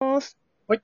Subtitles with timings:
[0.00, 0.36] ます。
[0.66, 0.82] はい。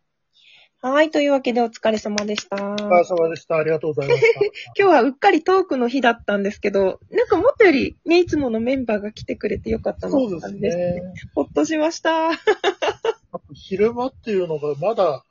[0.80, 1.10] はい。
[1.10, 2.56] というわけでお疲れ様でした。
[2.56, 3.56] お疲今れ様でした。
[3.56, 4.40] ありがとうございました。
[4.74, 10.76] 日はうっかりトークの日だったんですけど、なんかもっとよりね、いつものメンバーが来てくれてよかったなって感じです。
[10.76, 11.02] ね。
[11.34, 12.30] ほっとしました。
[13.52, 15.24] 昼間っていうのがまだ、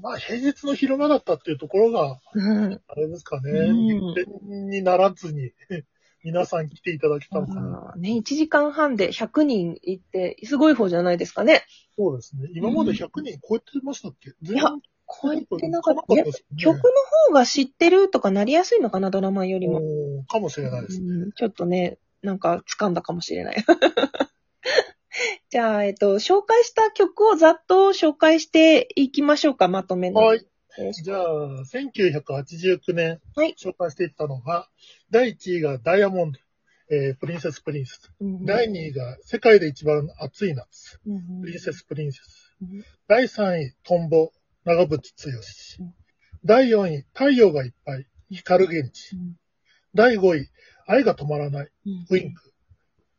[0.00, 2.80] まあ平日の昼間だったっていうところが、うん。
[2.86, 3.50] あれですかね。
[3.50, 5.52] うんにならずに、
[6.26, 7.92] 皆さん来ていただけたのかな。
[7.92, 11.64] あーね、1時間半で100人行って、すごい方じゃないですかね。
[11.96, 12.48] そうですね。
[12.52, 14.64] 今まで100人超えてましたっけ、全いや
[15.22, 16.14] 超えてなかった。
[16.14, 16.82] いやですね曲の
[17.28, 19.78] 方が知ってるとかなりやすいのかな、ドラマよりも。
[19.78, 21.06] うんかもしれないですね。
[21.06, 23.56] うんちょっとね、なんか掴んだかもしれない。
[25.50, 30.20] じゃあ、えっと、紹介した曲をざっと紹介していきましょうか、まとめの。
[30.22, 30.44] はい。
[31.02, 34.68] じゃあ、1989年、はい紹介していったのが、
[35.10, 36.38] 第1位がダイヤモンド、
[36.90, 38.12] えープリンセスプリンセス。
[38.20, 42.84] うん第2位が世界で一番暑い夏、うんプリンセスプリンセスうん。
[43.08, 44.32] 第3位、トンボ、
[44.64, 44.98] 長渕剛う
[45.84, 45.94] ん。
[46.44, 49.16] 第4位、太陽がいっぱい、光源氏。
[49.16, 49.36] うん
[49.94, 50.50] 第5位、
[50.86, 52.52] 愛が止まらない、うんウィンク。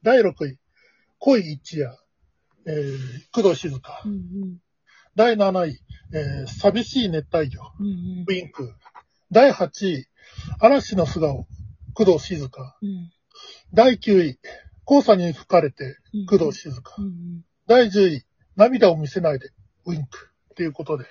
[0.04, 0.60] 第6位、
[1.18, 1.98] 恋一夜、
[2.68, 2.98] えー、
[3.32, 4.10] 工藤静香う。
[4.10, 4.58] ん
[5.16, 5.80] 第7位、
[6.14, 8.74] えー、寂しい熱帯魚、うんうんウィンク。
[9.32, 10.08] 第8位、
[10.60, 11.48] 嵐の素顔、
[11.94, 12.78] 工藤静香。
[12.82, 13.12] うん
[13.74, 14.40] 第9位、
[14.88, 16.96] 黄砂に吹かれて、工藤静香。
[16.98, 19.50] うん第10位、涙を見せないで、
[19.86, 20.32] ウィンク。
[20.52, 21.06] っていうことで。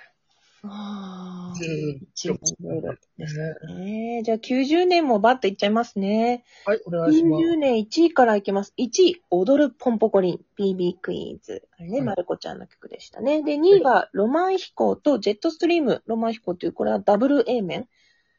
[0.70, 4.22] ああ、10一番いろいろですねね。
[4.24, 6.44] じゃあ90年もバッといっちゃいますね。
[6.64, 7.44] はい、お願いします。
[7.44, 8.74] 90年1位からいきます。
[8.78, 11.68] 1位、踊るポンポコリン、BB クイーンズ。
[11.78, 13.42] あれね、はいマルコちゃんの曲でしたね。
[13.42, 17.86] で、2位が、ロマン飛行とジェットストリーム、ロマン飛行という、これはダブル A 面の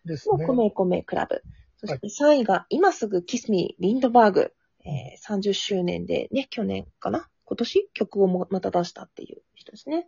[0.05, 0.45] ですね。
[0.45, 1.43] コメコメクラブ。
[1.77, 4.53] そして3位が、今すぐキスミー、リンドバーグ。
[4.85, 7.27] えー、30周年でね、去年かな？
[7.43, 7.89] 今年？
[7.93, 10.07] 曲をもまた出したっていう人ですね。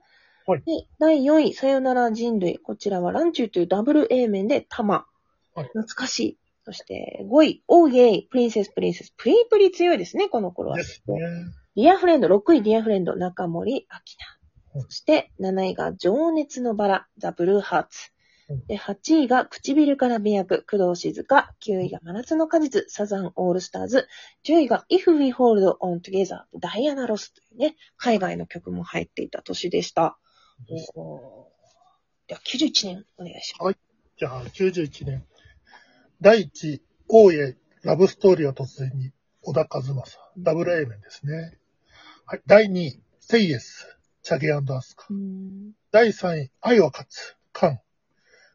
[0.50, 2.58] はいで、第4位、さよなら人類。
[2.58, 5.06] こちらはらんちうというダブル A 面でたま。
[5.53, 6.39] はい懐かしい。
[6.66, 9.13] そして5位、 Oh Yeah、プリンセスプリンセス。
[9.16, 10.78] プリプリ強いですね、この頃は。
[10.78, 11.19] ですね。
[11.75, 14.00] Dear Friend、6位 Dear Friend、中森明菜。
[14.74, 18.12] うんそして、7位が情熱の薔薇、ザ・ブルーハーツ
[18.50, 18.66] うん。
[18.66, 21.51] で、8位が唇から美薬、工藤静香。
[21.63, 24.07] 9位が真夏の果実、サザンオールスターズ。
[24.45, 30.18] 10位が If We Hold On Together、ダイアナ・ロスというね、海外の曲も入っていた年でした。
[30.68, 30.75] で
[32.36, 33.78] は、91年お願いします。
[34.18, 35.25] じゃあ、91年。
[36.22, 39.12] 第1位、大家、ラブストーリーは突然に、
[39.42, 40.19] 小田和正。
[40.38, 41.58] ダブル A 面ですね。
[42.25, 42.42] はい。
[42.46, 45.06] 第2位、セイエス、チャゲアスカ。
[45.09, 47.80] うん第3位、愛は勝つ、カン。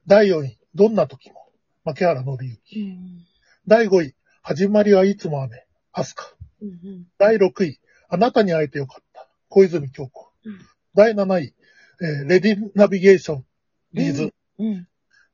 [0.06, 1.50] 第4位、どんな時も、
[1.84, 2.60] 牧原紀之。
[3.66, 6.34] 第5位、始まりはいつも雨、アスカ。
[6.60, 10.31] うんうん第6位、あなたに会えてよかった、小泉京子。
[10.44, 10.59] うん
[10.97, 11.54] 第7位、
[12.04, 13.44] えーレディナビゲーション、
[13.94, 14.34] リーズ。
[14.59, 14.87] うん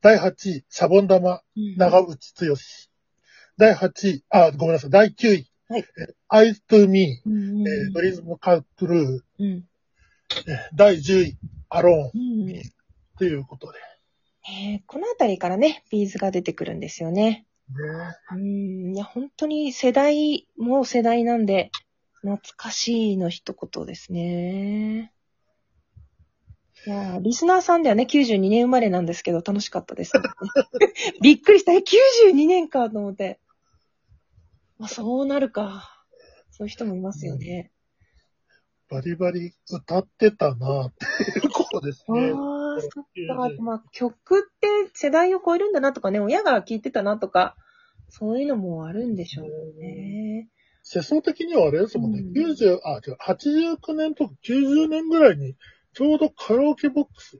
[0.02, 2.56] 第8位、シャボン玉、うん長渕剛。
[3.58, 4.90] 第8位、あ、ごめんなさい。
[4.90, 5.84] 第9位、はい
[6.30, 9.20] えー Eyes to Me、うんえードリズムカトゥルー。
[9.40, 9.64] うん
[10.46, 11.38] えー第10位、
[11.70, 12.20] アローン。
[12.20, 12.62] うん
[13.18, 13.78] ということで。
[14.48, 17.46] えーこのあたりからね、ビーズが出てくるんですよね。
[17.68, 17.76] ね
[18.32, 21.72] うん、いや、本当に世代、もう世代なんで、
[22.22, 25.12] 懐かしいの一言ですね。
[26.86, 30.22] いやーリスナーさんではね、92年生まれなんですけど、楽しかったです、ね。
[31.22, 31.72] びっくりした。
[31.72, 33.38] え、92年かと思って。
[34.78, 36.04] まあ、そうなるか。
[36.50, 37.70] そういう人もいますよね。
[38.88, 41.04] バリバリ歌ってたなって
[41.38, 42.32] いうことですあね。
[42.32, 43.62] あ、そっか。
[43.62, 47.56] まあ、曲って世代を超えるんだなとかね、親が聴いてたなとか、
[48.08, 50.48] そういうのもあるんでしょうね。
[50.82, 52.20] 世相的にはあれですもんね。
[52.20, 55.54] うん90、あ、違う、89年とか90年ぐらいに、
[56.00, 57.36] ちょうどカラオケボックス、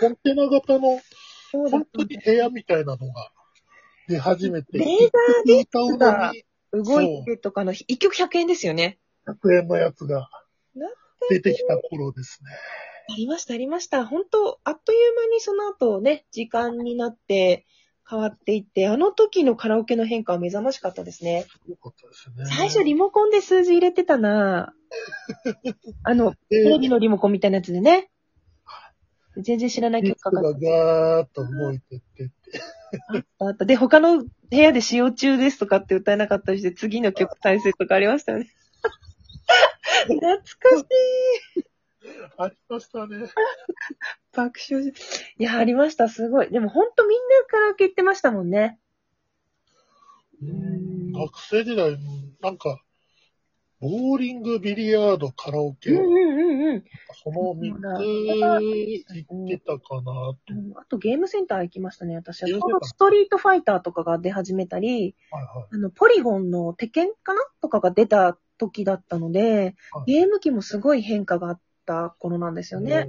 [0.00, 1.00] コンテナ型の、
[1.52, 3.30] 本当に部屋みたいなのが
[4.08, 6.32] 出始めて、レーザーディが
[6.72, 8.98] 動いてとかの、一曲100円ですよね。
[9.28, 10.28] 100円のやつが
[11.30, 12.50] 出てきた頃ですね。
[13.08, 14.04] ありました、ありました。
[14.04, 17.66] 本当あっという間にその後ね、時間になって
[18.08, 21.46] 変わっていって、あの時のカラオケの変化は目覚ましかったですね。
[21.68, 22.46] よかったですね。
[22.46, 24.74] 最初リモコンで数字入れてたな
[26.04, 28.10] あの、テレビのリモコンみたいなやつでね。
[29.38, 32.60] 全然知らない曲かかっがガーッと動いてってって。
[33.38, 33.64] たあった。
[33.64, 38.50] で、他の部屋で使用中ですとかって歌えなかったりして、次の曲再生とかありましたよね。
[40.06, 40.82] 懐かし
[41.56, 41.64] い。
[42.36, 43.26] ありましたね。
[44.34, 44.92] 爆笑し、
[45.38, 46.50] いや、ありました、すごい。
[46.50, 48.78] でもほんとみんなカラオケ行ってましたもんね。
[50.42, 51.96] うん学生時代、
[52.40, 52.82] なんか、
[53.80, 56.84] ボーリング、ビリヤード、カラオケ、うんうんうんうん。
[57.22, 60.38] その3つ行ってたかなと。
[60.50, 62.60] うんあとゲームセンター行きましたね、私は。
[62.82, 65.66] ストリートファイターとかが出始めたり、はいはい。
[65.72, 73.08] あの、ポリゴンの鉄拳かなとかが出た時だったので、はいゲーム機もすごい変化があった頃なんですよね。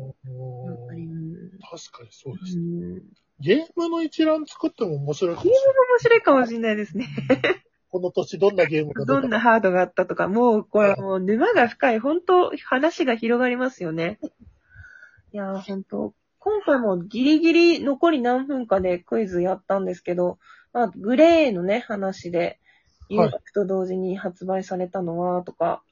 [1.61, 2.57] 確かにそううです。
[2.57, 3.01] ん
[3.39, 7.07] ゲームの一覧作っても面白いかもしれ面白いかもしれないですね。
[7.27, 7.63] ない。
[7.89, 14.19] この年どんなゲームがどんなハードがあったとか、もう、これもう沼が深い、本当話が広がりますよね。
[15.31, 20.39] いやー、本当今回もギリギリ残り何分かでクイズやったんですけど、
[20.73, 22.59] まあ、グレーのね、話で、
[23.09, 25.83] 誘はい惑と同時に発売されたのは、とか、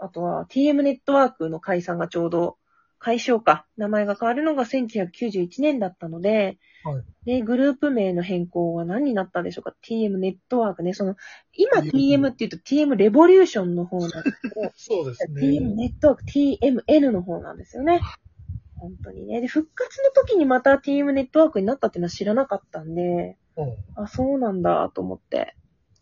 [0.00, 2.56] あとは TM ネットワークの解散がちょうど、
[2.98, 10.94] 解消か、名前が変わるのが1991年だったので、はいで、グループ名の変更は何になったでしょうか ?TM ネットワークね。
[10.94, 11.16] その、
[11.52, 15.74] 今 TM って言うと TM レボリューションの方なんですけど、そうです TM ね。
[15.74, 18.00] ネットワーク TMN の方なんですよね。
[18.76, 19.42] 本当にね。
[19.42, 23.76] で、復活の時にまた TM ネットワークになったっていうのは知らなかったんで、うん。
[24.02, 25.54] あ、そうなんだと思って。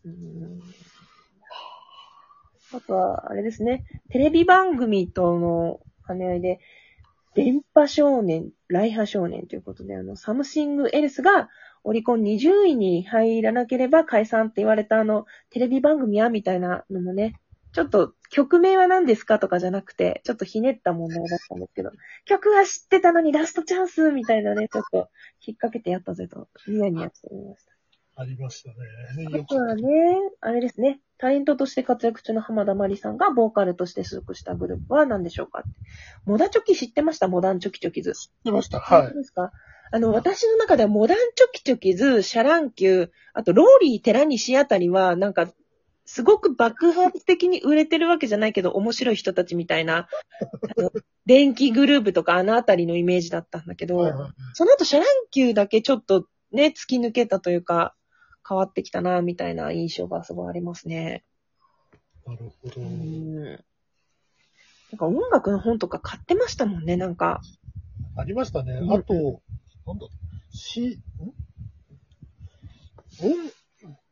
[0.05, 0.61] うん
[2.73, 3.85] あとは、あれですね。
[4.09, 6.59] テレビ番組との兼ね合いで、
[7.35, 11.49] 電波少年、来波少年ということで、あの、サムシングエルスが
[11.83, 17.39] オリコン20位に入らなければ解散って言われたあの、テレビ番組やみたいなのもね、
[17.71, 21.91] ちょっと曲名は何ですかとかじゃなくて、ちょっとひねった問題だったんですけど、
[22.25, 25.09] 曲は知ってたのにラストチャンスみたいなね、ちょっと
[25.45, 27.73] 引っ掛けてやったぜと、ニヤニヤしておりました。
[28.15, 29.41] ありましたね。
[29.41, 29.83] あとはね、
[30.41, 35.63] あれですね、タレントとして活躍中の濱田マリさんがボーカルとして所属したグループは何でしょうか
[36.25, 37.27] モダチョキ知ってました？
[37.27, 38.13] モダンチョキチョキズ。
[38.45, 38.79] 出ました。
[38.79, 39.13] はい。
[39.13, 39.51] ですか？
[39.91, 45.47] あの、私の中ではモダンチョキチョキズ、シャ乱Q、あとローリー・テラニシあたりは、なんか、
[46.05, 50.07] すごく爆発的に売れてるわけじゃないけど、面白い人たちみたいな、
[50.77, 50.91] あの
[51.25, 57.95] 電気グルーヴとかあのあたりのイメージだったんだけど、はいはいその後シャ乱Q だけちょっとね、突き抜けたというか、
[58.49, 61.23] 変わってきたな、みたいな印象がすごいありますね。
[62.25, 62.83] なるほどう。
[62.83, 63.43] ん。
[63.53, 67.41] なんか音楽の本とか買ってましたもんね、なんか。
[68.17, 68.73] ありましたね。
[68.73, 69.13] うんあと、
[69.85, 70.07] なんだ、
[70.51, 71.33] C、ん？
[73.21, 73.51] 音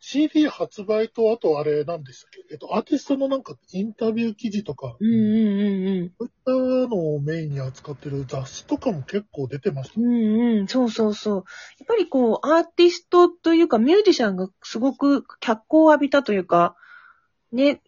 [0.10, 2.46] CD 発売と、あとあれ、何でしたっけ？
[2.50, 6.52] えっと、アーティストのなんかインタビュー記事とか、うんうんうんそういった
[6.90, 10.06] のをメインに扱ってる雑誌とかも結構出てましたうん。
[10.06, 11.36] うんうん、そうそうそう。
[11.36, 11.46] やっ
[11.88, 16.78] ぱりこう、アーティストというか、ミュージシャンがすごく脚光を浴びたというか、
[17.52, 17.82] ね、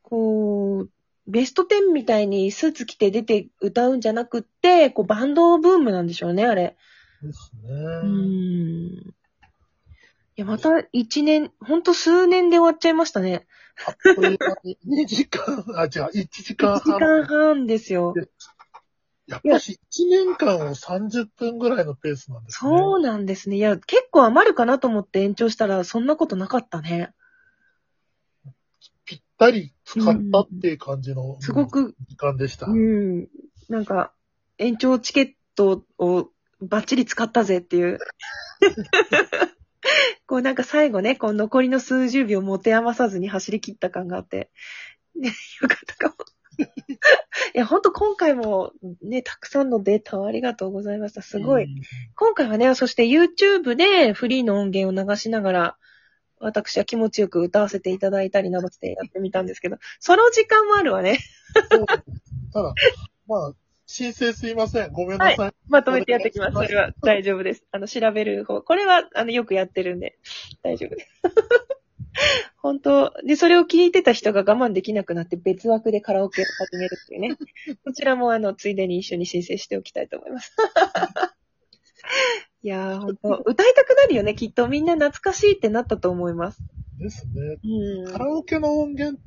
[0.00, 0.90] こう、
[1.26, 6.78] ベスト10みたいにスーツ着て出て歌うんじゃなくって、こう、バンドブームなんでしょうね、あれ。
[7.22, 8.08] ですうね。
[8.08, 9.15] ん。
[10.36, 13.46] いや、また一年、ほんと数年で終わっちゃいましたね。
[13.86, 17.00] あっという間に2時間、あ、じゃあ1時間1時半。
[17.00, 18.14] 間半ですよ。
[19.26, 22.70] やっぱし1年間を30分ぐらいのペースなんですね。
[22.70, 23.56] そうなんですね。
[23.56, 27.12] いや、結構余るかなと思って延長したら、そんなことなかったね。
[29.04, 32.66] ぴったり使ったっていう感じのすごく、時間でした。
[32.66, 33.28] うん。
[33.68, 34.12] なんか、
[34.58, 36.30] 延長チケットを
[36.60, 37.98] バッチリ使ったぜっていう。
[40.26, 44.50] こうなんか最後ね、こう残りの数十秒持て余さずに走り切った感があって、
[45.14, 45.28] ね、
[45.62, 46.14] よかったかも。
[47.54, 51.22] いや、ほんと今回もね、たくさんのデータをありがとうございました。
[51.22, 51.64] すごい。
[51.64, 51.82] うん。
[52.14, 55.76] 今回はね、そして YouTube でフリーの音源を流しながら、
[56.38, 61.18] 私は気持ちよく歌わせていただいたりなどしてやってみたんですけど、その時間もあるわね。
[61.70, 62.74] そうただ、
[63.26, 63.54] まあ、
[63.86, 64.92] 申請すいません。
[64.92, 65.52] ごめんなさい。
[65.68, 67.64] まとめてやってきますそれは大丈夫です。
[67.70, 68.60] あの、調べる方。
[68.60, 70.18] これは、あの、よくやってるんで、
[70.62, 71.08] 大丈夫です。
[72.56, 77.36] 本当で、それを聞いてた人が我慢できなくなって別枠でカラオケを始めるっていうね。
[77.84, 80.56] こちらも、あの、ついでに一緒に申請しておきたいと思います。
[82.62, 84.34] いやー、本当歌いたくなるよね。
[84.34, 86.58] きっとみんな懐かしいってなったと思います。
[86.98, 87.58] ですね。
[87.62, 88.12] うん。
[88.12, 89.20] カラオケの音源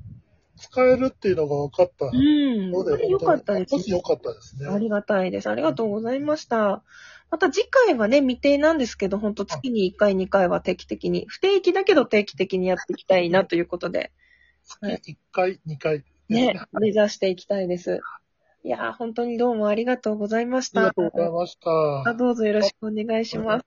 [0.59, 2.71] 使えるっていうのが分かったうん。
[2.71, 4.67] ので、よかったです本当に良かったですね。
[4.67, 5.49] ありがたいです。
[5.49, 6.83] ありがとうございました。
[7.31, 14.11] また次回はね、未定なんですけど、ほんと月に1回、2回は定期的に、不定期だけど定期的にやっていきたいなということで、
[14.63, 17.99] 月1回、2回ね、目指していきたいです。
[18.63, 20.81] いやー、本当にどうもありがとうございました。
[20.81, 22.09] ありがとうございました。
[22.09, 23.65] あどうぞよろしくお願いします。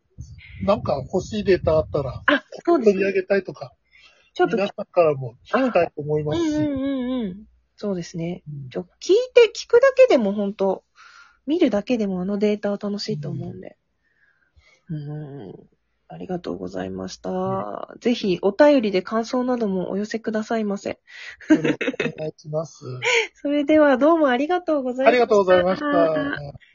[0.64, 2.94] なんか欲しいデータあったら、あ、そうですね。
[2.94, 3.72] 取り上げたいとか、
[4.34, 6.48] ちょっと、皆さんからも聞きたいと思いますし。
[6.48, 7.44] うんうんうんうん。
[7.76, 8.42] そうですね。
[8.48, 10.84] うんちょ聞いて、聞くだけでも本当
[11.46, 13.76] 見るだけでもあのデータは楽しいと思うんで。
[14.88, 15.54] うん。
[16.08, 17.88] ありがとうございました。
[18.00, 20.90] ぜひ、お便りで感想などもお寄せくださいませ。
[20.90, 20.96] よ
[21.48, 22.84] ろしくお願いします。
[23.40, 25.08] それでは、どうもありがとうございました。
[25.08, 26.71] ありがとうございました。